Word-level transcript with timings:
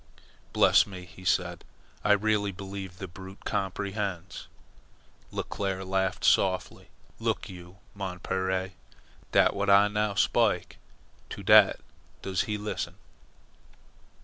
"Bless 0.51 0.87
me!" 0.87 1.05
he 1.05 1.23
said. 1.23 1.63
"I 2.03 2.13
really 2.13 2.51
believe 2.51 2.97
the 2.97 3.07
brute 3.07 3.45
comprehends." 3.45 4.47
Leclere 5.31 5.83
laughed 5.85 6.25
softly. 6.25 6.87
"Look 7.19 7.49
you, 7.49 7.77
mon 7.93 8.17
pere. 8.17 8.71
Dat 9.31 9.49
w'at 9.49 9.69
Ah 9.69 9.89
now 9.89 10.15
spik, 10.15 10.79
to 11.29 11.43
dat 11.43 11.81
does 12.23 12.45
he 12.49 12.57
lissen." 12.57 12.95